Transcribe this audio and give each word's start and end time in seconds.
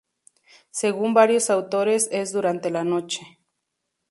Según 0.71 1.13
varios 1.13 1.51
autores 1.51 2.09
es 2.11 2.33
durante 2.33 2.71
la 2.71 2.83
noche. 2.83 3.37